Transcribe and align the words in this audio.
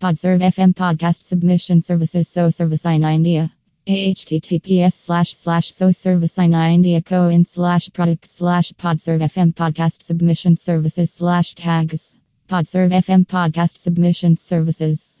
Podserve 0.00 0.40
FM 0.40 0.72
podcast 0.72 1.24
submission 1.24 1.82
services 1.82 2.26
SEO 2.28 2.54
service 2.54 2.86
India. 2.86 3.52
https 3.86 4.94
slash 4.94 5.34
slash 5.34 5.72
SEO 5.72 5.94
service 5.94 6.38
india 6.38 7.02
co 7.02 7.28
in 7.28 7.44
slash 7.44 7.92
product 7.92 8.30
slash 8.30 8.72
podserve 8.72 9.20
fm 9.20 9.52
podcast 9.52 10.02
submission 10.02 10.56
services 10.56 11.12
slash 11.12 11.54
tags 11.54 12.16
podserve 12.50 12.90
FM 12.90 13.24
podcast 13.26 13.78
submission 13.78 14.34
services. 14.34 15.18